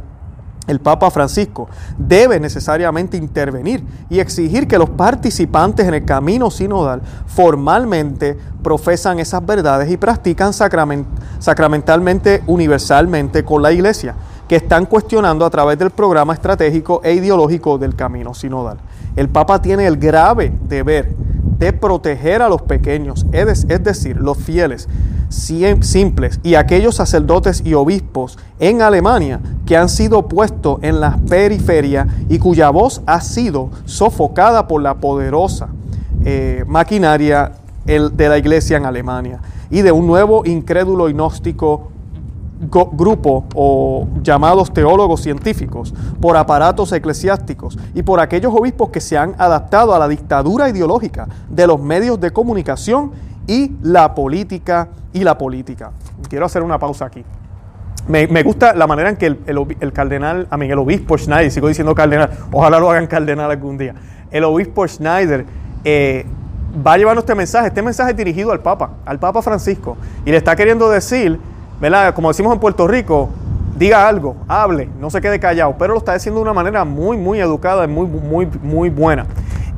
el 0.67 0.81
Papa 0.81 1.11
Francisco 1.11 1.69
debe 1.97 2.41
necesariamente 2.41 3.17
intervenir 3.17 3.85
y 4.11 4.19
exigir 4.19 4.67
que 4.67 4.79
los 4.79 4.91
participantes 4.91 5.87
en 5.87 5.95
el 5.95 6.05
camino 6.05 6.51
sinodal 6.51 7.03
formalmente 7.27 8.37
profesan 8.63 9.21
esas 9.21 9.47
verdades 9.47 9.91
y 9.91 9.97
practican 9.97 10.53
sacramentalmente, 10.53 12.43
universalmente 12.47 13.45
con 13.45 13.63
la 13.63 13.71
Iglesia, 13.73 14.15
que 14.49 14.57
están 14.57 14.87
cuestionando 14.87 15.45
a 15.45 15.51
través 15.51 15.79
del 15.79 15.91
programa 15.91 16.35
estratégico 16.35 17.01
e 17.05 17.15
ideológico 17.15 17.79
del 17.79 17.95
camino 17.95 18.35
sinodal. 18.35 18.79
El 19.15 19.29
Papa 19.29 19.63
tiene 19.63 19.87
el 19.87 19.97
grave 19.97 20.53
deber 20.69 21.15
de 21.59 21.73
proteger 21.73 22.43
a 22.43 22.49
los 22.49 22.63
pequeños, 22.63 23.25
es 23.33 23.83
decir, 23.83 24.17
los 24.17 24.37
fieles, 24.37 24.89
simples 25.29 26.41
y 26.43 26.55
aquellos 26.55 26.97
sacerdotes 26.97 27.63
y 27.65 27.75
obispos 27.75 28.39
en 28.59 28.83
Alemania 28.83 29.41
que 29.65 29.77
han 29.77 29.89
sido 29.89 30.29
puestos 30.29 30.79
en 30.83 31.01
la 31.01 31.19
periferia 31.29 32.07
y 32.29 32.39
cuya 32.39 32.71
voz 32.71 33.03
ha 33.07 33.21
sido 33.21 33.71
sofocada 33.85 34.69
por 34.69 34.83
la 34.83 34.95
poderosa 34.95 35.69
eh, 36.25 36.65
maquinaria 36.67 37.53
de 37.85 38.29
la 38.29 38.39
iglesia 38.39 38.77
en 38.77 38.87
Alemania 38.87 39.41
y 39.71 39.83
de 39.83 39.93
un 39.93 40.07
nuevo 40.07 40.45
incrédulo 40.45 41.09
y 41.09 41.13
gnóstico 41.13 41.93
grupo 42.93 43.45
o 43.55 44.09
llamados 44.23 44.73
teólogos 44.73 45.21
científicos, 45.21 45.93
por 46.21 46.37
aparatos 46.37 46.91
eclesiásticos 46.93 47.79
y 47.95 48.03
por 48.03 48.19
aquellos 48.19 48.53
obispos 48.55 48.89
que 48.89 49.01
se 49.01 49.19
han 49.19 49.35
adaptado 49.39 49.95
a 49.95 49.99
la 49.99 50.09
dictadura 50.09 50.69
ideológica 50.69 51.29
de 51.51 51.67
los 51.67 51.81
medios 51.81 52.19
de 52.19 52.33
comunicación 52.33 53.13
y 53.47 53.73
la 53.83 54.15
política 54.15 54.89
y 55.13 55.25
la 55.25 55.39
política. 55.39 55.93
Quiero 56.29 56.47
hacer 56.47 56.63
una 56.63 56.79
pausa 56.79 57.07
aquí. 57.07 57.25
Me, 58.09 58.43
gusta 58.45 58.73
la 58.73 58.87
manera 58.87 59.09
en 59.09 59.17
que 59.17 59.27
el, 59.27 59.93
cardenal, 59.93 60.47
a 60.49 60.57
mí, 60.57 60.71
el 60.71 60.79
obispo 60.79 61.19
Schneider, 61.19 61.51
sigo 61.51 61.67
diciendo 61.67 61.93
cardenal, 61.95 62.31
ojalá 62.53 62.79
lo 62.79 62.89
hagan 62.89 63.09
cardenal 63.09 63.51
algún 63.51 63.77
día, 63.77 63.95
el 64.31 64.45
obispo 64.45 64.87
Schneider 64.87 65.45
eh, 65.83 66.25
va 66.87 66.95
a 66.95 67.13
este 67.15 67.35
mensaje, 67.35 67.69
este 67.69 67.83
mensaje 67.83 68.13
es 68.13 68.17
dirigido 68.17 68.53
al 68.53 68.61
Papa, 68.61 68.91
al 69.05 69.19
Papa 69.19 69.43
Francisco, 69.43 69.97
y 70.25 70.31
le 70.31 70.37
está 70.37 70.55
queriendo 70.55 70.89
decir, 70.89 71.41
¿verdad? 71.81 72.15
Como 72.15 72.29
decimos 72.29 72.55
en 72.55 72.61
Puerto 72.61 72.87
Rico, 72.87 73.29
diga 73.77 74.07
algo, 74.07 74.37
hable, 74.47 74.89
no 75.01 75.11
se 75.11 75.21
quede 75.21 75.41
callado, 75.41 75.75
pero 75.77 75.95
lo 75.95 75.99
está 75.99 76.15
diciendo 76.15 76.39
de 76.39 76.43
una 76.43 76.53
manera 76.53 76.85
muy, 76.85 77.17
muy 77.17 77.41
educada 77.41 77.85
y 77.85 77.89
muy, 77.89 78.07
muy, 78.07 78.47
muy 78.63 78.89
buena. 78.89 79.27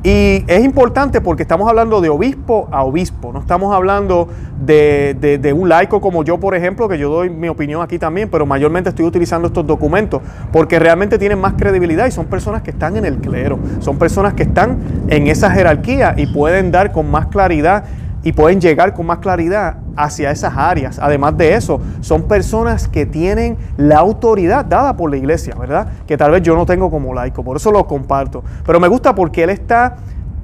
Y 0.01 0.45
es 0.47 0.63
importante 0.63 1.19
porque 1.19 1.43
estamos 1.43 1.67
hablando 1.67 1.99
de 1.99 2.07
obispo 2.07 2.69
a 2.71 2.83
obispo, 2.83 3.33
no 3.33 3.39
estamos 3.39 3.75
hablando 3.75 4.29
de, 4.65 5.53
un 5.53 5.67
laico 5.67 5.99
como 5.99 6.23
yo, 6.23 6.39
por 6.39 6.55
ejemplo, 6.55 6.87
que 6.87 6.97
yo 6.97 7.09
doy 7.09 7.29
mi 7.29 7.49
opinión 7.49 7.81
aquí 7.81 7.99
también, 7.99 8.29
pero 8.29 8.45
mayormente 8.45 8.89
estoy 8.89 9.05
utilizando 9.05 9.49
estos 9.49 9.67
documentos 9.67 10.21
porque 10.53 10.79
realmente 10.79 11.17
tienen 11.17 11.41
más 11.41 11.55
credibilidad 11.55 12.07
y 12.07 12.11
son 12.11 12.27
personas 12.27 12.61
que 12.61 12.71
están 12.71 12.95
en 12.95 13.03
el 13.03 13.17
clero, 13.17 13.59
son 13.79 13.97
personas 13.97 14.35
que 14.35 14.43
están 14.43 14.77
en 15.09 15.27
esa 15.27 15.51
jerarquía 15.51 16.13
y 16.15 16.27
pueden 16.27 16.71
dar 16.71 16.93
con 16.93 17.11
más 17.11 17.27
claridad 17.27 17.83
y 18.23 18.33
pueden 18.33 18.59
llegar 18.59 18.93
con 18.93 19.05
más 19.05 19.19
claridad 19.19 19.77
hacia 19.95 20.31
esas 20.31 20.53
áreas. 20.55 20.99
Además 20.99 21.37
de 21.37 21.53
eso, 21.53 21.79
son 22.01 22.23
personas 22.23 22.87
que 22.87 23.05
tienen 23.05 23.57
la 23.77 23.97
autoridad 23.99 24.65
dada 24.65 24.95
por 24.97 25.09
la 25.09 25.17
iglesia, 25.17 25.55
¿verdad? 25.55 25.87
Que 26.05 26.17
tal 26.17 26.31
vez 26.31 26.41
yo 26.41 26.55
no 26.55 26.65
tengo 26.65 26.91
como 26.91 27.13
laico, 27.13 27.43
por 27.43 27.57
eso 27.57 27.71
lo 27.71 27.87
comparto. 27.87 28.43
Pero 28.65 28.79
me 28.79 28.87
gusta 28.87 29.15
porque 29.15 29.43
él 29.43 29.49
está 29.49 29.95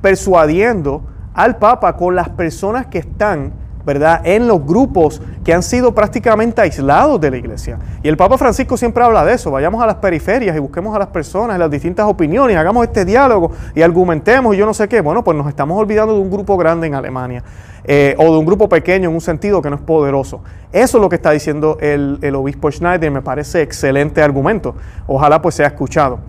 persuadiendo 0.01 1.03
al 1.33 1.57
Papa 1.57 1.97
con 1.97 2.15
las 2.15 2.29
personas 2.29 2.87
que 2.87 2.99
están 2.99 3.64
¿verdad? 3.85 4.21
En 4.23 4.47
los 4.47 4.65
grupos 4.65 5.21
que 5.43 5.53
han 5.53 5.61
sido 5.61 5.93
prácticamente 5.93 6.61
aislados 6.61 7.21
de 7.21 7.31
la 7.31 7.37
iglesia. 7.37 7.77
Y 8.01 8.07
el 8.07 8.17
Papa 8.17 8.37
Francisco 8.37 8.77
siempre 8.77 9.03
habla 9.03 9.23
de 9.23 9.33
eso. 9.33 9.51
Vayamos 9.51 9.81
a 9.81 9.85
las 9.85 9.95
periferias 9.95 10.55
y 10.55 10.59
busquemos 10.59 10.95
a 10.95 10.99
las 10.99 11.09
personas, 11.09 11.59
las 11.59 11.69
distintas 11.69 12.07
opiniones, 12.07 12.57
hagamos 12.57 12.83
este 12.85 13.05
diálogo 13.05 13.51
y 13.75 13.81
argumentemos 13.81 14.55
y 14.55 14.57
yo 14.57 14.65
no 14.65 14.73
sé 14.73 14.87
qué. 14.87 15.01
Bueno, 15.01 15.23
pues 15.23 15.37
nos 15.37 15.47
estamos 15.47 15.79
olvidando 15.79 16.15
de 16.15 16.19
un 16.19 16.31
grupo 16.31 16.57
grande 16.57 16.87
en 16.87 16.95
Alemania 16.95 17.43
eh, 17.83 18.15
o 18.17 18.23
de 18.23 18.37
un 18.39 18.45
grupo 18.45 18.67
pequeño 18.67 19.09
en 19.09 19.15
un 19.15 19.21
sentido 19.21 19.61
que 19.61 19.69
no 19.69 19.75
es 19.75 19.81
poderoso. 19.81 20.41
Eso 20.71 20.97
es 20.97 21.01
lo 21.01 21.07
que 21.07 21.17
está 21.17 21.31
diciendo 21.31 21.77
el, 21.79 22.35
obispo 22.35 22.71
Schneider. 22.71 23.11
Me 23.11 23.21
parece 23.21 23.61
excelente 23.61 24.21
argumento. 24.21 24.75
Ojalá 25.05 25.41
pues 25.41 25.55
sea 25.55 25.67
escuchado. 25.67 26.19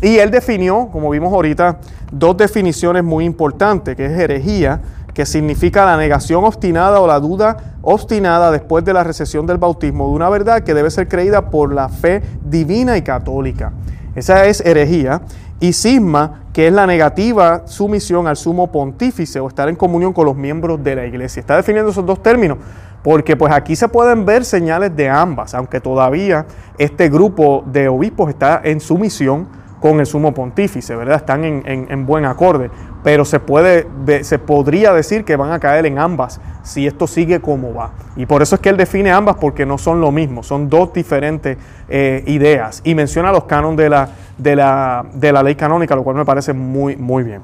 Y 0.00 0.16
él 0.16 0.30
definió, 0.30 0.88
como 0.90 1.10
vimos 1.10 1.30
ahorita, 1.32 1.78
dos 2.10 2.38
definiciones 2.38 3.04
muy 3.04 3.26
importantes, 3.26 3.94
que 3.94 4.06
es 4.06 4.12
herejía 4.12 4.80
que 5.16 5.24
significa 5.24 5.86
la 5.86 5.96
negación 5.96 6.44
obstinada 6.44 7.00
o 7.00 7.06
la 7.06 7.18
duda 7.18 7.78
obstinada 7.80 8.50
después 8.50 8.84
de 8.84 8.92
la 8.92 9.02
recesión 9.02 9.46
del 9.46 9.56
bautismo 9.56 10.08
de 10.08 10.14
una 10.14 10.28
verdad 10.28 10.62
que 10.62 10.74
debe 10.74 10.90
ser 10.90 11.08
creída 11.08 11.48
por 11.48 11.72
la 11.72 11.88
fe 11.88 12.20
divina 12.44 12.98
y 12.98 13.02
católica. 13.02 13.72
Esa 14.14 14.44
es 14.44 14.60
herejía. 14.60 15.22
Y 15.58 15.72
cisma, 15.72 16.42
que 16.52 16.66
es 16.66 16.72
la 16.74 16.86
negativa 16.86 17.62
sumisión 17.66 18.26
al 18.26 18.36
sumo 18.36 18.70
pontífice 18.70 19.40
o 19.40 19.48
estar 19.48 19.70
en 19.70 19.76
comunión 19.76 20.12
con 20.12 20.26
los 20.26 20.36
miembros 20.36 20.84
de 20.84 20.96
la 20.96 21.06
iglesia. 21.06 21.40
Está 21.40 21.56
definiendo 21.56 21.92
esos 21.92 22.04
dos 22.04 22.22
términos 22.22 22.58
porque 23.02 23.36
pues 23.36 23.54
aquí 23.54 23.74
se 23.74 23.88
pueden 23.88 24.26
ver 24.26 24.44
señales 24.44 24.94
de 24.94 25.08
ambas, 25.08 25.54
aunque 25.54 25.80
todavía 25.80 26.44
este 26.76 27.08
grupo 27.08 27.64
de 27.64 27.88
obispos 27.88 28.28
está 28.28 28.60
en 28.62 28.80
sumisión 28.80 29.48
con 29.80 29.98
el 30.00 30.04
sumo 30.04 30.34
pontífice, 30.34 30.94
¿verdad? 30.94 31.16
Están 31.16 31.44
en, 31.44 31.62
en 31.64 32.06
buen 32.06 32.26
acorde 32.26 32.70
pero 33.06 33.24
se, 33.24 33.38
puede, 33.38 33.86
se 34.24 34.40
podría 34.40 34.92
decir 34.92 35.24
que 35.24 35.36
van 35.36 35.52
a 35.52 35.60
caer 35.60 35.86
en 35.86 35.96
ambas 35.96 36.40
si 36.64 36.88
esto 36.88 37.06
sigue 37.06 37.40
como 37.40 37.72
va. 37.72 37.92
Y 38.16 38.26
por 38.26 38.42
eso 38.42 38.56
es 38.56 38.60
que 38.60 38.68
él 38.68 38.76
define 38.76 39.12
ambas 39.12 39.36
porque 39.36 39.64
no 39.64 39.78
son 39.78 40.00
lo 40.00 40.10
mismo, 40.10 40.42
son 40.42 40.68
dos 40.68 40.92
diferentes 40.92 41.56
eh, 41.88 42.24
ideas. 42.26 42.80
Y 42.82 42.96
menciona 42.96 43.30
los 43.30 43.44
cánones 43.44 43.76
de 43.76 43.90
la, 43.90 44.08
de, 44.36 44.56
la, 44.56 45.06
de 45.12 45.32
la 45.32 45.44
ley 45.44 45.54
canónica, 45.54 45.94
lo 45.94 46.02
cual 46.02 46.16
me 46.16 46.24
parece 46.24 46.52
muy, 46.52 46.96
muy 46.96 47.22
bien. 47.22 47.42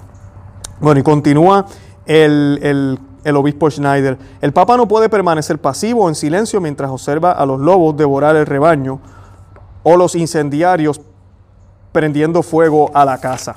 Bueno, 0.81 0.99
y 0.99 1.04
continúa 1.04 1.64
el, 2.07 2.99
el 3.23 3.37
obispo 3.37 3.71
Schneider. 3.71 4.19
El 4.40 4.52
Papa 4.52 4.76
no 4.76 4.88
puede 4.88 5.09
permanecer 5.09 5.61
pasivo 5.61 6.09
en 6.09 6.16
silencio 6.16 6.61
mientras 6.61 6.90
observa 6.90 7.31
a 7.31 7.47
los 7.47 7.61
lobos 7.61 7.97
devorar 7.97 8.35
el 8.35 8.47
rebaño 8.47 8.99
o 9.85 9.97
los 9.97 10.16
incendiarios 10.16 11.00
prendiendo 11.92 12.42
fuego 12.42 12.90
a 12.95 13.04
la 13.04 13.19
casa. 13.19 13.54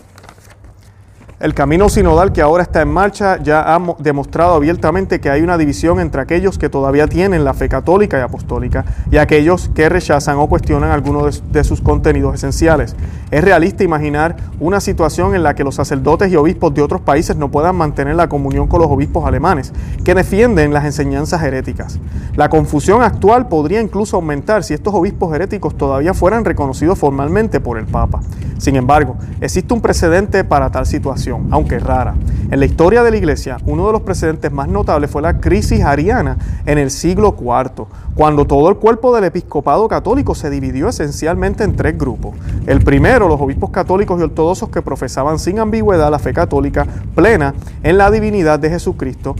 El 1.37 1.53
camino 1.53 1.89
sinodal 1.89 2.31
que 2.31 2.41
ahora 2.41 2.63
está 2.63 2.81
en 2.81 2.87
marcha 2.87 3.43
ya 3.43 3.75
ha 3.75 3.95
demostrado 3.99 4.53
abiertamente 4.53 5.19
que 5.19 5.29
hay 5.29 5.41
una 5.41 5.57
división 5.57 5.99
entre 5.99 6.21
aquellos 6.21 6.57
que 6.57 6.69
todavía 6.69 7.07
tienen 7.07 7.43
la 7.43 7.53
fe 7.53 7.67
católica 7.67 8.17
y 8.17 8.21
apostólica 8.21 8.85
y 9.11 9.17
aquellos 9.17 9.69
que 9.75 9.89
rechazan 9.89 10.37
o 10.37 10.47
cuestionan 10.47 10.91
algunos 10.91 11.43
de 11.51 11.65
sus 11.65 11.81
contenidos 11.81 12.35
esenciales. 12.35 12.95
Es 13.31 13.43
realista 13.43 13.83
imaginar 13.83 14.37
una 14.61 14.79
situación 14.79 15.35
en 15.35 15.43
la 15.43 15.55
que 15.55 15.65
los 15.65 15.75
sacerdotes 15.75 16.31
y 16.31 16.37
obispos 16.37 16.73
de 16.73 16.81
otros 16.81 17.01
países 17.01 17.35
no 17.35 17.51
puedan 17.51 17.75
mantener 17.75 18.15
la 18.15 18.29
comunión 18.29 18.67
con 18.67 18.81
los 18.81 18.89
obispos 18.89 19.25
alemanes, 19.25 19.73
que 20.05 20.15
defienden 20.15 20.71
las 20.71 20.85
enseñanzas 20.85 21.43
heréticas. 21.43 21.99
La 22.37 22.47
confusión 22.47 23.01
actual 23.01 23.49
podría 23.49 23.81
incluso 23.81 24.15
aumentar 24.15 24.63
si 24.63 24.73
estos 24.73 24.93
obispos 24.93 25.35
heréticos 25.35 25.75
todavía 25.75 26.13
fueran 26.13 26.45
reconocidos 26.45 26.97
formalmente 26.97 27.59
por 27.59 27.77
el 27.77 27.87
Papa. 27.87 28.21
Sin 28.57 28.77
embargo, 28.77 29.17
existe 29.41 29.73
un 29.73 29.81
precedente 29.81 30.45
para 30.45 30.69
tal 30.69 30.85
situación 30.85 31.24
aunque 31.51 31.79
rara. 31.79 32.15
En 32.51 32.59
la 32.59 32.65
historia 32.65 33.03
de 33.03 33.11
la 33.11 33.17
Iglesia, 33.17 33.57
uno 33.65 33.87
de 33.87 33.93
los 33.93 34.01
precedentes 34.01 34.51
más 34.51 34.67
notables 34.67 35.09
fue 35.09 35.21
la 35.21 35.39
crisis 35.39 35.81
ariana 35.81 36.37
en 36.65 36.77
el 36.77 36.91
siglo 36.91 37.35
IV, 37.39 37.85
cuando 38.15 38.45
todo 38.45 38.69
el 38.69 38.77
cuerpo 38.77 39.13
del 39.15 39.25
episcopado 39.25 39.87
católico 39.87 40.35
se 40.35 40.49
dividió 40.49 40.89
esencialmente 40.89 41.63
en 41.63 41.75
tres 41.75 41.97
grupos. 41.97 42.35
El 42.67 42.81
primero, 42.81 43.27
los 43.27 43.41
obispos 43.41 43.71
católicos 43.71 44.19
y 44.19 44.23
ortodoxos 44.23 44.69
que 44.69 44.81
profesaban 44.81 45.39
sin 45.39 45.59
ambigüedad 45.59 46.11
la 46.11 46.19
fe 46.19 46.33
católica 46.33 46.85
plena 47.15 47.53
en 47.83 47.97
la 47.97 48.11
divinidad 48.11 48.59
de 48.59 48.69
Jesucristo 48.69 49.35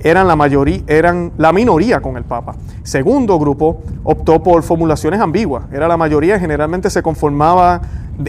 eran 0.00 0.28
la 0.28 0.36
mayoría, 0.36 0.82
eran 0.86 1.32
la 1.36 1.52
minoría 1.52 2.00
con 2.00 2.16
el 2.16 2.24
Papa. 2.24 2.54
Segundo 2.82 3.38
grupo 3.38 3.82
optó 4.04 4.42
por 4.42 4.62
formulaciones 4.62 5.20
ambiguas. 5.20 5.64
Era 5.72 5.88
la 5.88 5.96
mayoría, 5.96 6.38
generalmente 6.38 6.90
se 6.90 7.02
conformaba 7.02 7.80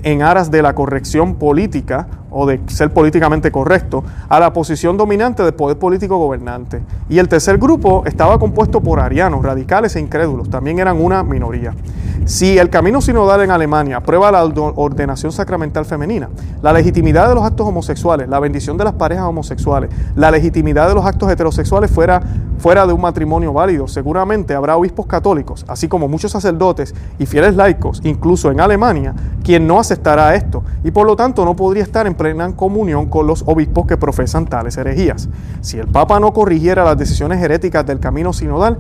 en 0.04 0.22
aras 0.22 0.52
de 0.52 0.62
la 0.62 0.76
corrección 0.76 1.36
política 1.36 2.08
o 2.30 2.46
de 2.46 2.60
ser 2.68 2.92
políticamente 2.92 3.52
correcto 3.52 4.04
a 4.30 4.40
la 4.40 4.54
posición 4.54 4.98
dominante 4.98 5.44
del 5.44 5.54
poder 5.54 5.78
político 5.78 6.18
gobernante. 6.18 6.82
Y 7.10 7.20
el 7.20 7.28
tercer 7.28 7.58
grupo 7.58 8.04
estaba 8.06 8.38
compuesto 8.40 8.82
por 8.82 9.00
arianos, 9.00 9.44
radicales 9.44 9.96
e 9.96 10.00
incrédulos, 10.00 10.50
también 10.50 10.80
eran 10.80 11.02
una 11.02 11.24
minoría. 11.24 11.74
Si 12.28 12.58
el 12.58 12.70
camino 12.70 13.00
sinodal 13.00 13.42
en 13.44 13.52
Alemania 13.52 13.98
aprueba 13.98 14.30
la 14.34 14.44
ordenación 14.44 15.32
sacramental 15.32 15.86
femenina, 15.86 16.28
la 16.62 16.74
legitimidad 16.74 17.30
de 17.30 17.36
los 17.36 17.46
actos 17.46 17.66
homosexuales, 17.66 18.28
la 18.28 18.42
bendición 18.42 18.76
de 18.76 18.84
las 18.84 18.96
parejas 18.96 19.24
homosexuales, 19.24 19.90
la 20.14 20.30
legitimidad 20.30 20.90
de 20.90 20.96
los 20.96 21.06
actos 21.06 21.32
heterosexuales 21.32 21.90
fuera, 21.90 22.22
fuera 22.58 22.86
de 22.86 22.92
un 22.92 23.00
matrimonio 23.00 23.54
válido, 23.54 23.88
seguramente 23.88 24.54
habrá 24.54 24.76
obispos 24.76 25.06
católicos, 25.06 25.64
así 25.70 25.88
como 25.88 26.10
muchos 26.10 26.34
sacerdotes 26.34 26.94
y 27.18 27.26
fieles 27.26 27.56
laicos, 27.56 28.02
incluso 28.04 28.52
en 28.52 28.60
Alemania, 28.60 29.16
quien 29.42 29.66
no 29.66 29.80
aceptará 29.80 30.36
esto 30.36 30.66
y 30.84 30.92
por 30.92 31.08
lo 31.08 31.16
tanto 31.16 31.46
no 31.46 31.56
podría 31.56 31.84
estar 31.84 32.08
en 32.08 32.16
plena 32.16 32.54
comunión 32.58 33.06
con 33.06 33.26
los 33.26 33.44
obispos 33.46 33.88
que 33.88 33.96
profesan 33.96 34.48
tales 34.48 34.76
herejías. 34.76 35.30
Si 35.62 35.78
el 35.78 35.88
Papa 35.88 36.20
no 36.20 36.34
corrigiera 36.34 36.84
las 36.84 36.98
decisiones 36.98 37.42
heréticas 37.42 37.86
del 37.86 38.02
camino 38.02 38.34
sinodal, 38.34 38.78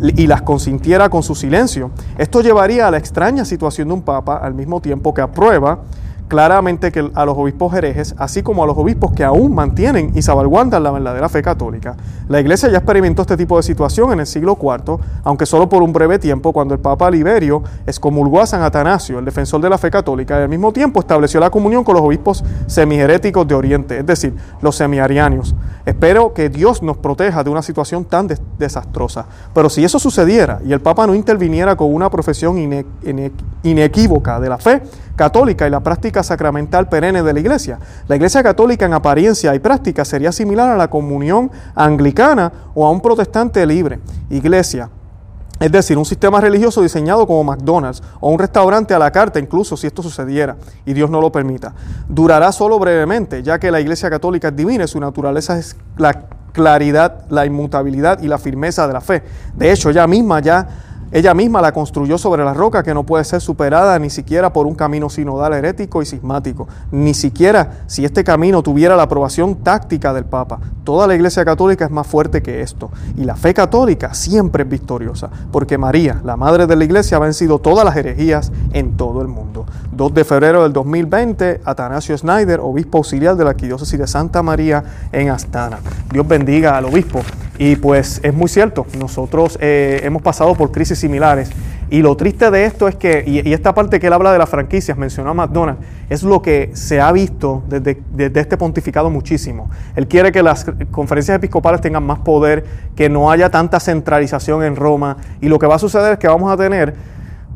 y 0.00 0.26
las 0.26 0.42
consintiera 0.42 1.08
con 1.08 1.22
su 1.22 1.34
silencio. 1.34 1.90
Esto 2.16 2.40
llevaría 2.40 2.88
a 2.88 2.90
la 2.90 2.98
extraña 2.98 3.44
situación 3.44 3.88
de 3.88 3.94
un 3.94 4.02
papa 4.02 4.36
al 4.36 4.54
mismo 4.54 4.80
tiempo 4.80 5.12
que 5.14 5.20
aprueba 5.20 5.80
claramente 6.28 6.92
que 6.92 7.10
a 7.14 7.24
los 7.24 7.36
obispos 7.36 7.74
herejes, 7.74 8.14
así 8.18 8.42
como 8.42 8.62
a 8.62 8.66
los 8.66 8.76
obispos 8.76 9.12
que 9.12 9.24
aún 9.24 9.54
mantienen 9.54 10.12
y 10.14 10.22
salvaguardan 10.22 10.82
la 10.82 10.90
verdadera 10.90 11.28
fe 11.28 11.42
católica. 11.42 11.96
La 12.28 12.38
Iglesia 12.38 12.68
ya 12.68 12.78
experimentó 12.78 13.22
este 13.22 13.36
tipo 13.36 13.56
de 13.56 13.62
situación 13.62 14.12
en 14.12 14.20
el 14.20 14.26
siglo 14.26 14.58
IV, 14.60 14.98
aunque 15.24 15.46
solo 15.46 15.68
por 15.68 15.82
un 15.82 15.92
breve 15.92 16.18
tiempo, 16.18 16.52
cuando 16.52 16.74
el 16.74 16.80
Papa 16.80 17.10
Liberio 17.10 17.62
excomulgó 17.86 18.40
a 18.40 18.46
San 18.46 18.62
Atanasio, 18.62 19.18
el 19.18 19.24
defensor 19.24 19.60
de 19.60 19.70
la 19.70 19.78
fe 19.78 19.90
católica, 19.90 20.38
y 20.38 20.42
al 20.42 20.48
mismo 20.48 20.72
tiempo 20.72 21.00
estableció 21.00 21.40
la 21.40 21.50
comunión 21.50 21.82
con 21.82 21.94
los 21.94 22.04
obispos 22.04 22.44
semiheréticos 22.66 23.48
de 23.48 23.54
Oriente, 23.54 23.98
es 23.98 24.06
decir, 24.06 24.34
los 24.60 24.76
semiarianos. 24.76 25.54
Espero 25.86 26.34
que 26.34 26.50
Dios 26.50 26.82
nos 26.82 26.98
proteja 26.98 27.42
de 27.42 27.48
una 27.48 27.62
situación 27.62 28.04
tan 28.04 28.28
desastrosa. 28.58 29.26
Pero 29.54 29.70
si 29.70 29.82
eso 29.84 29.98
sucediera 29.98 30.60
y 30.64 30.72
el 30.72 30.80
Papa 30.80 31.06
no 31.06 31.14
interviniera 31.14 31.76
con 31.76 31.92
una 31.94 32.10
profesión 32.10 32.84
inequívoca 33.62 34.38
de 34.38 34.48
la 34.50 34.58
fe, 34.58 34.82
católica 35.18 35.66
y 35.66 35.70
la 35.70 35.80
práctica 35.80 36.22
sacramental 36.22 36.88
perenne 36.88 37.22
de 37.22 37.34
la 37.34 37.40
Iglesia. 37.40 37.78
La 38.06 38.16
Iglesia 38.16 38.42
católica 38.42 38.86
en 38.86 38.94
apariencia 38.94 39.54
y 39.54 39.58
práctica 39.58 40.06
sería 40.06 40.32
similar 40.32 40.70
a 40.70 40.76
la 40.78 40.88
comunión 40.88 41.50
anglicana 41.74 42.50
o 42.74 42.86
a 42.86 42.90
un 42.90 43.02
protestante 43.02 43.66
libre. 43.66 44.00
Iglesia, 44.30 44.88
es 45.60 45.72
decir, 45.72 45.98
un 45.98 46.04
sistema 46.04 46.40
religioso 46.40 46.80
diseñado 46.80 47.26
como 47.26 47.42
McDonald's 47.42 48.02
o 48.20 48.30
un 48.30 48.38
restaurante 48.38 48.94
a 48.94 48.98
la 48.98 49.10
carta, 49.10 49.40
incluso 49.40 49.76
si 49.76 49.88
esto 49.88 50.02
sucediera 50.02 50.56
y 50.86 50.94
Dios 50.94 51.10
no 51.10 51.20
lo 51.20 51.32
permita. 51.32 51.74
Durará 52.08 52.52
solo 52.52 52.78
brevemente, 52.78 53.42
ya 53.42 53.58
que 53.58 53.70
la 53.70 53.80
Iglesia 53.80 54.08
Católica 54.08 54.48
es 54.48 54.56
divina 54.56 54.84
y 54.84 54.88
su 54.88 55.00
naturaleza 55.00 55.58
es 55.58 55.76
la 55.96 56.28
claridad, 56.52 57.24
la 57.28 57.44
inmutabilidad 57.44 58.22
y 58.22 58.28
la 58.28 58.38
firmeza 58.38 58.86
de 58.86 58.92
la 58.92 59.00
fe. 59.00 59.22
De 59.54 59.72
hecho, 59.72 59.90
ella 59.90 60.06
misma 60.06 60.40
ya 60.40 60.68
ella 61.10 61.32
misma 61.32 61.62
la 61.62 61.72
construyó 61.72 62.18
sobre 62.18 62.44
la 62.44 62.52
roca 62.52 62.82
que 62.82 62.92
no 62.92 63.04
puede 63.04 63.24
ser 63.24 63.40
superada 63.40 63.98
ni 63.98 64.10
siquiera 64.10 64.52
por 64.52 64.66
un 64.66 64.74
camino 64.74 65.08
sinodal 65.08 65.54
herético 65.54 66.02
y 66.02 66.06
sismático, 66.06 66.68
ni 66.90 67.14
siquiera 67.14 67.82
si 67.86 68.04
este 68.04 68.24
camino 68.24 68.62
tuviera 68.62 68.94
la 68.94 69.04
aprobación 69.04 69.56
táctica 69.56 70.12
del 70.12 70.26
Papa. 70.26 70.60
Toda 70.84 71.06
la 71.06 71.14
Iglesia 71.14 71.44
Católica 71.44 71.86
es 71.86 71.90
más 71.90 72.06
fuerte 72.06 72.42
que 72.42 72.60
esto 72.60 72.90
y 73.16 73.24
la 73.24 73.36
fe 73.36 73.54
católica 73.54 74.12
siempre 74.12 74.64
es 74.64 74.68
victoriosa, 74.68 75.30
porque 75.50 75.78
María, 75.78 76.20
la 76.24 76.36
Madre 76.36 76.66
de 76.66 76.76
la 76.76 76.84
Iglesia, 76.84 77.16
ha 77.16 77.20
vencido 77.20 77.58
todas 77.58 77.84
las 77.84 77.96
herejías 77.96 78.52
en 78.72 78.96
todo 78.96 79.22
el 79.22 79.28
mundo. 79.28 79.64
2 79.92 80.14
de 80.14 80.24
febrero 80.24 80.62
del 80.62 80.72
2020, 80.72 81.62
Atanasio 81.64 82.16
Snyder, 82.18 82.60
obispo 82.60 82.98
auxiliar 82.98 83.34
de 83.36 83.44
la 83.44 83.50
Arquidiócesis 83.50 83.98
de 83.98 84.06
Santa 84.06 84.42
María 84.42 84.84
en 85.12 85.30
Astana. 85.30 85.78
Dios 86.12 86.28
bendiga 86.28 86.76
al 86.76 86.84
obispo. 86.84 87.20
Y 87.58 87.74
pues 87.74 88.20
es 88.22 88.32
muy 88.32 88.48
cierto, 88.48 88.86
nosotros 88.96 89.58
eh, 89.60 90.00
hemos 90.04 90.22
pasado 90.22 90.54
por 90.54 90.70
crisis 90.70 90.98
similares. 90.98 91.50
Y 91.90 92.02
lo 92.02 92.16
triste 92.16 92.50
de 92.50 92.66
esto 92.66 92.86
es 92.86 92.94
que, 92.94 93.24
y, 93.26 93.52
esta 93.52 93.74
parte 93.74 93.98
que 93.98 94.06
él 94.06 94.12
habla 94.12 94.32
de 94.32 94.38
las 94.38 94.48
franquicias, 94.48 94.96
mencionó 94.96 95.30
a 95.30 95.34
McDonald's, 95.34 95.82
es 96.08 96.22
lo 96.22 96.40
que 96.40 96.70
se 96.74 97.00
ha 97.00 97.10
visto 97.10 97.64
desde, 97.68 98.00
desde, 98.12 98.40
este 98.40 98.56
pontificado 98.56 99.10
muchísimo. 99.10 99.70
Él 99.96 100.06
quiere 100.06 100.30
que 100.30 100.42
las 100.42 100.66
conferencias 100.92 101.36
episcopales 101.36 101.80
tengan 101.80 102.04
más 102.04 102.20
poder, 102.20 102.64
que 102.94 103.08
no 103.08 103.30
haya 103.30 103.50
tanta 103.50 103.80
centralización 103.80 104.62
en 104.62 104.76
Roma. 104.76 105.16
Y 105.40 105.48
lo 105.48 105.58
que 105.58 105.66
va 105.66 105.76
a 105.76 105.78
suceder 105.80 106.12
es 106.12 106.18
que 106.18 106.28
vamos 106.28 106.52
a 106.52 106.56
tener 106.56 106.94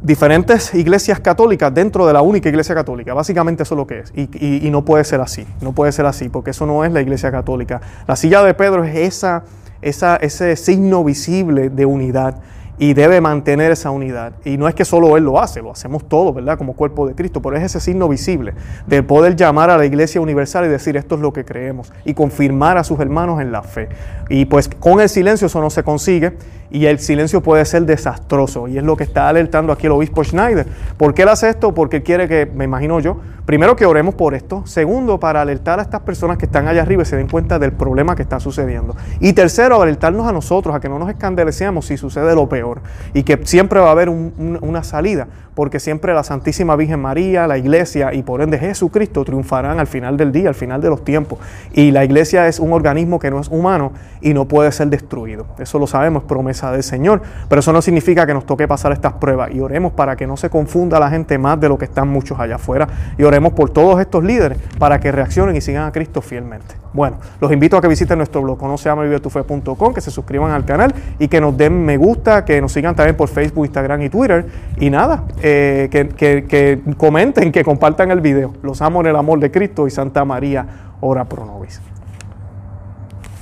diferentes 0.02 0.74
iglesias 0.74 1.20
católicas 1.20 1.72
dentro 1.72 2.06
de 2.08 2.12
la 2.12 2.22
única 2.22 2.48
iglesia 2.48 2.74
católica. 2.74 3.14
Básicamente 3.14 3.62
eso 3.62 3.74
es 3.74 3.78
lo 3.78 3.86
que 3.86 4.00
es. 4.00 4.12
Y, 4.16 4.66
y 4.66 4.70
no 4.70 4.84
puede 4.84 5.04
ser 5.04 5.20
así. 5.20 5.46
No 5.60 5.72
puede 5.72 5.92
ser 5.92 6.06
así, 6.06 6.28
porque 6.28 6.50
eso 6.50 6.66
no 6.66 6.84
es 6.84 6.92
la 6.92 7.02
iglesia 7.02 7.30
católica. 7.30 7.80
La 8.08 8.16
silla 8.16 8.42
de 8.42 8.54
Pedro 8.54 8.82
es 8.82 8.96
esa 8.96 9.44
ese 9.82 10.56
signo 10.56 11.04
visible 11.04 11.68
de 11.68 11.84
unidad 11.84 12.40
y 12.78 12.94
debe 12.94 13.20
mantener 13.20 13.70
esa 13.70 13.90
unidad. 13.90 14.32
Y 14.44 14.56
no 14.56 14.66
es 14.66 14.74
que 14.74 14.84
solo 14.84 15.16
Él 15.16 15.24
lo 15.24 15.40
hace, 15.40 15.62
lo 15.62 15.70
hacemos 15.70 16.08
todos, 16.08 16.34
¿verdad? 16.34 16.58
Como 16.58 16.74
cuerpo 16.74 17.06
de 17.06 17.14
Cristo, 17.14 17.42
pero 17.42 17.56
es 17.56 17.62
ese 17.62 17.80
signo 17.80 18.08
visible 18.08 18.54
de 18.86 19.02
poder 19.02 19.36
llamar 19.36 19.70
a 19.70 19.76
la 19.76 19.84
Iglesia 19.84 20.20
Universal 20.20 20.64
y 20.64 20.68
decir 20.68 20.96
esto 20.96 21.14
es 21.16 21.20
lo 21.20 21.32
que 21.32 21.44
creemos 21.44 21.92
y 22.04 22.14
confirmar 22.14 22.78
a 22.78 22.84
sus 22.84 22.98
hermanos 22.98 23.40
en 23.40 23.52
la 23.52 23.62
fe. 23.62 23.88
Y 24.28 24.46
pues 24.46 24.68
con 24.68 25.00
el 25.00 25.08
silencio 25.08 25.46
eso 25.46 25.60
no 25.60 25.70
se 25.70 25.82
consigue 25.82 26.36
y 26.72 26.86
el 26.86 26.98
silencio 26.98 27.42
puede 27.42 27.64
ser 27.66 27.84
desastroso 27.84 28.66
y 28.66 28.78
es 28.78 28.82
lo 28.82 28.96
que 28.96 29.04
está 29.04 29.28
alertando 29.28 29.74
aquí 29.74 29.86
el 29.86 29.92
obispo 29.92 30.24
Schneider. 30.24 30.66
¿Por 30.96 31.12
qué 31.12 31.22
él 31.22 31.28
hace 31.28 31.50
esto? 31.50 31.74
Porque 31.74 31.98
él 31.98 32.02
quiere 32.02 32.26
que, 32.26 32.46
me 32.46 32.64
imagino 32.64 32.98
yo, 32.98 33.18
primero 33.44 33.76
que 33.76 33.84
oremos 33.84 34.14
por 34.14 34.34
esto, 34.34 34.62
segundo 34.66 35.20
para 35.20 35.42
alertar 35.42 35.80
a 35.80 35.82
estas 35.82 36.00
personas 36.00 36.38
que 36.38 36.46
están 36.46 36.68
allá 36.68 36.80
arriba 36.80 37.02
y 37.02 37.06
se 37.06 37.16
den 37.16 37.28
cuenta 37.28 37.58
del 37.58 37.72
problema 37.72 38.16
que 38.16 38.22
está 38.22 38.40
sucediendo 38.40 38.96
y 39.20 39.34
tercero 39.34 39.82
alertarnos 39.82 40.26
a 40.26 40.32
nosotros 40.32 40.74
a 40.74 40.80
que 40.80 40.88
no 40.88 40.98
nos 40.98 41.10
escandalecemos 41.10 41.84
si 41.84 41.98
sucede 41.98 42.34
lo 42.34 42.48
peor 42.48 42.80
y 43.12 43.22
que 43.22 43.38
siempre 43.44 43.78
va 43.78 43.88
a 43.88 43.92
haber 43.92 44.08
una 44.08 44.82
salida 44.82 45.28
porque 45.54 45.80
siempre 45.80 46.14
la 46.14 46.24
Santísima 46.24 46.76
Virgen 46.76 47.00
María, 47.00 47.46
la 47.46 47.58
Iglesia 47.58 48.14
y 48.14 48.22
por 48.22 48.40
ende 48.40 48.58
Jesucristo 48.58 49.24
triunfarán 49.24 49.78
al 49.78 49.86
final 49.86 50.16
del 50.16 50.32
día, 50.32 50.48
al 50.48 50.54
final 50.54 50.80
de 50.80 50.88
los 50.88 51.04
tiempos. 51.04 51.38
Y 51.72 51.90
la 51.90 52.04
Iglesia 52.04 52.48
es 52.48 52.58
un 52.58 52.72
organismo 52.72 53.18
que 53.18 53.30
no 53.30 53.40
es 53.40 53.48
humano 53.48 53.92
y 54.20 54.32
no 54.32 54.46
puede 54.46 54.72
ser 54.72 54.88
destruido. 54.88 55.46
Eso 55.58 55.78
lo 55.78 55.86
sabemos, 55.86 56.24
promesa 56.24 56.61
del 56.70 56.82
Señor. 56.82 57.22
Pero 57.48 57.60
eso 57.60 57.72
no 57.72 57.82
significa 57.82 58.26
que 58.26 58.34
nos 58.34 58.46
toque 58.46 58.68
pasar 58.68 58.92
estas 58.92 59.14
pruebas. 59.14 59.50
Y 59.52 59.60
oremos 59.60 59.92
para 59.92 60.16
que 60.16 60.26
no 60.26 60.36
se 60.36 60.50
confunda 60.50 61.00
la 61.00 61.10
gente 61.10 61.38
más 61.38 61.58
de 61.60 61.68
lo 61.68 61.78
que 61.78 61.86
están 61.86 62.08
muchos 62.08 62.38
allá 62.38 62.56
afuera. 62.56 62.86
Y 63.18 63.24
oremos 63.24 63.54
por 63.54 63.70
todos 63.70 64.00
estos 64.00 64.22
líderes 64.22 64.58
para 64.78 65.00
que 65.00 65.10
reaccionen 65.10 65.56
y 65.56 65.60
sigan 65.60 65.86
a 65.86 65.92
Cristo 65.92 66.20
fielmente. 66.20 66.74
Bueno, 66.92 67.16
los 67.40 67.50
invito 67.50 67.76
a 67.76 67.80
que 67.80 67.88
visiten 67.88 68.18
nuestro 68.18 68.42
blog, 68.42 68.58
conoceamevivetufe.com, 68.58 69.94
que 69.94 70.00
se 70.00 70.10
suscriban 70.10 70.50
al 70.52 70.64
canal 70.64 70.94
y 71.18 71.28
que 71.28 71.40
nos 71.40 71.56
den 71.56 71.84
me 71.84 71.96
gusta, 71.96 72.44
que 72.44 72.60
nos 72.60 72.72
sigan 72.72 72.94
también 72.94 73.16
por 73.16 73.28
Facebook, 73.28 73.64
Instagram 73.64 74.02
y 74.02 74.10
Twitter. 74.10 74.46
Y 74.78 74.90
nada, 74.90 75.24
eh, 75.42 75.88
que, 75.90 76.08
que 76.08 76.80
comenten, 76.96 77.50
que 77.50 77.64
compartan 77.64 78.10
el 78.10 78.20
video. 78.20 78.52
Los 78.62 78.82
amo 78.82 79.00
en 79.00 79.06
el 79.06 79.16
amor 79.16 79.40
de 79.40 79.50
Cristo 79.50 79.86
y 79.86 79.90
Santa 79.90 80.24
María, 80.24 80.66
ora 81.00 81.24
pro 81.24 81.46
nobis. 81.46 81.80